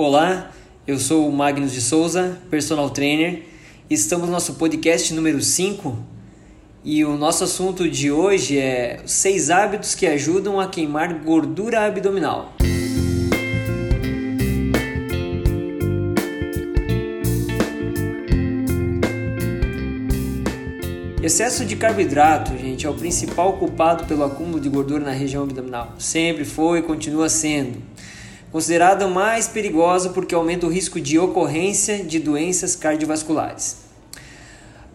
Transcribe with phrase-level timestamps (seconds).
[0.00, 0.52] Olá,
[0.86, 3.42] eu sou o Magnus de Souza, personal trainer.
[3.90, 5.98] Estamos no nosso podcast número 5
[6.84, 12.54] e o nosso assunto de hoje é seis hábitos que ajudam a queimar gordura abdominal.
[21.20, 25.96] Excesso de carboidrato, gente, é o principal culpado pelo acúmulo de gordura na região abdominal.
[25.98, 27.82] Sempre foi e continua sendo
[28.50, 33.88] considerada mais perigosa porque aumenta o risco de ocorrência de doenças cardiovasculares.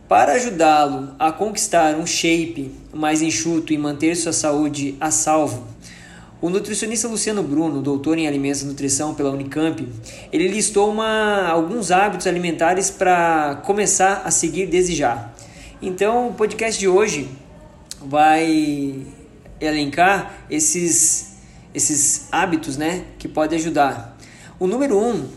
[0.08, 5.66] Para ajudá-lo a conquistar um shape mais enxuto e manter sua saúde a salvo,
[6.44, 9.88] o nutricionista Luciano Bruno, doutor em alimentos e nutrição pela Unicamp,
[10.30, 15.32] ele listou uma, alguns hábitos alimentares para começar a seguir desde já.
[15.82, 17.30] Então, o podcast de hoje
[18.06, 19.06] vai
[19.62, 21.33] elencar esses
[21.74, 24.18] esses hábitos, né, que podem ajudar.
[24.60, 25.28] O número um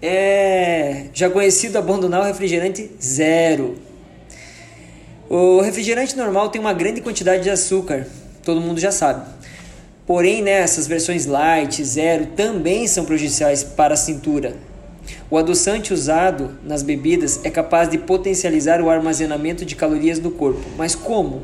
[0.00, 3.76] é já conhecido abandonar o refrigerante zero.
[5.28, 8.06] O refrigerante normal tem uma grande quantidade de açúcar,
[8.44, 9.26] todo mundo já sabe.
[10.06, 14.56] Porém, né, essas versões light, zero, também são prejudiciais para a cintura.
[15.30, 20.60] O adoçante usado nas bebidas é capaz de potencializar o armazenamento de calorias no corpo.
[20.76, 21.42] Mas como?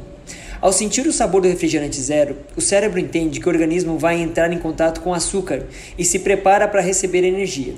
[0.60, 4.52] Ao sentir o sabor do refrigerante zero, o cérebro entende que o organismo vai entrar
[4.52, 7.74] em contato com açúcar e se prepara para receber energia.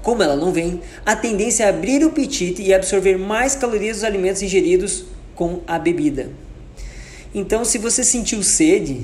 [0.00, 4.04] Como ela não vem, a tendência é abrir o apetite e absorver mais calorias dos
[4.04, 6.30] alimentos ingeridos com a bebida.
[7.34, 9.02] Então, se você sentiu sede,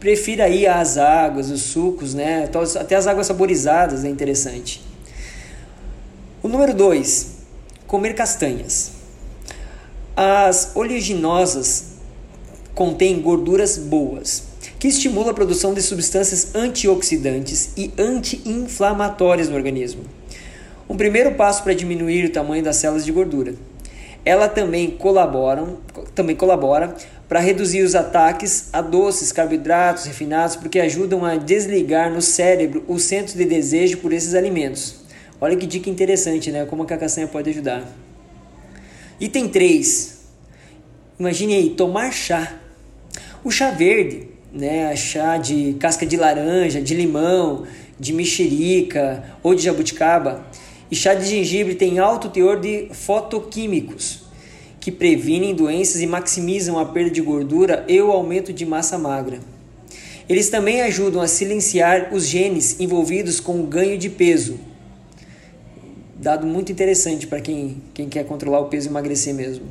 [0.00, 2.48] prefira aí as águas, os sucos, né?
[2.80, 4.82] Até as águas saborizadas é interessante.
[6.42, 7.36] O número 2,
[7.86, 8.92] comer castanhas.
[10.16, 11.97] As oleaginosas
[12.78, 14.44] contém gorduras boas,
[14.78, 20.02] que estimula a produção de substâncias antioxidantes e anti-inflamatórias no organismo.
[20.88, 23.56] Um primeiro passo para diminuir o tamanho das células de gordura.
[24.24, 25.66] Ela também colabora,
[26.14, 26.94] também colabora
[27.28, 32.96] para reduzir os ataques a doces, carboidratos refinados, porque ajudam a desligar no cérebro o
[32.96, 35.00] centro de desejo por esses alimentos.
[35.40, 36.64] Olha que dica interessante, né?
[36.64, 37.82] Como a castanha pode ajudar.
[39.18, 40.16] Item 3.
[41.18, 42.67] Imagine aí, tomar chá.
[43.48, 47.64] O chá verde, né, chá de casca de laranja, de limão,
[47.98, 50.46] de mexerica ou de jabuticaba,
[50.90, 54.24] e chá de gengibre tem alto teor de fotoquímicos
[54.78, 59.40] que previnem doenças e maximizam a perda de gordura e o aumento de massa magra.
[60.28, 64.60] Eles também ajudam a silenciar os genes envolvidos com o ganho de peso.
[66.14, 69.64] Dado muito interessante para quem, quem quer controlar o peso e emagrecer mesmo.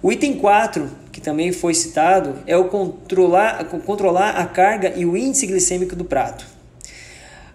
[0.00, 5.16] O item 4, que também foi citado, é o controlar, controlar a carga e o
[5.16, 6.46] índice glicêmico do prato.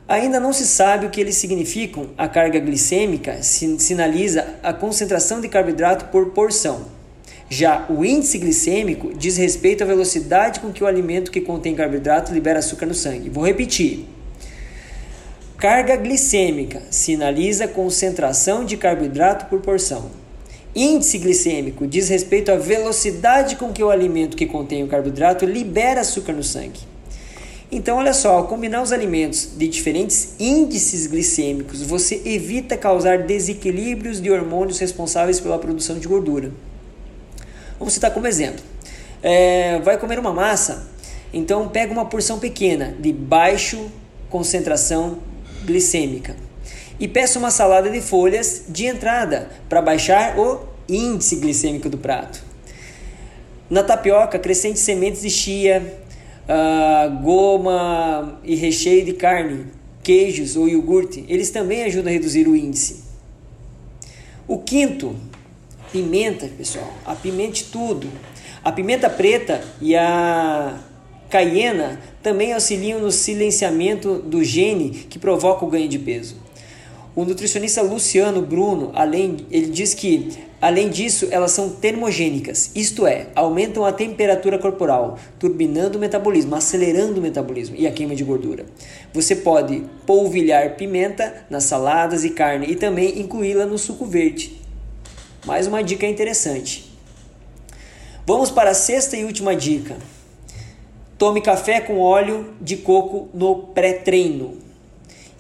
[0.06, 2.10] Ainda não se sabe o que eles significam.
[2.18, 6.86] A carga glicêmica sinaliza a concentração de carboidrato por porção.
[7.50, 12.34] Já o índice glicêmico diz respeito à velocidade com que o alimento que contém carboidrato
[12.34, 13.30] libera açúcar no sangue.
[13.30, 14.06] Vou repetir.
[15.58, 20.23] Carga glicêmica sinaliza concentração de carboidrato por porção.
[20.76, 26.02] Índice glicêmico diz respeito à velocidade com que o alimento que contém o carboidrato libera
[26.02, 26.80] açúcar no sangue.
[27.72, 34.20] Então, olha só, ao combinar os alimentos de diferentes índices glicêmicos, você evita causar desequilíbrios
[34.22, 36.52] de hormônios responsáveis pela produção de gordura.
[37.78, 38.64] Vamos citar como exemplo:
[39.22, 40.88] é, vai comer uma massa,
[41.32, 43.92] então pega uma porção pequena de baixo
[44.30, 45.20] concentração
[45.66, 46.36] glicêmica
[47.00, 52.44] e peça uma salada de folhas de entrada para baixar o índice glicêmico do prato.
[53.70, 56.00] Na tapioca, acrescente sementes de chia,
[56.44, 59.66] uh, goma e recheio de carne,
[60.04, 61.26] queijos ou iogurte.
[61.28, 63.04] Eles também ajudam a reduzir o índice.
[64.48, 65.16] O quinto,
[65.92, 66.94] pimenta, pessoal.
[67.06, 68.08] Apimente tudo.
[68.64, 70.78] A pimenta preta e a
[71.30, 76.43] caiena também auxiliam no silenciamento do gene que provoca o ganho de peso.
[77.16, 83.28] O nutricionista Luciano Bruno, além, ele diz que, além disso, elas são termogênicas, isto é,
[83.36, 88.66] aumentam a temperatura corporal, turbinando o metabolismo, acelerando o metabolismo e a queima de gordura.
[89.14, 94.60] Você pode polvilhar pimenta nas saladas e carne e também incluí-la no suco verde.
[95.46, 96.92] Mais uma dica interessante.
[98.26, 99.98] Vamos para a sexta e última dica.
[101.16, 104.58] Tome café com óleo de coco no pré-treino.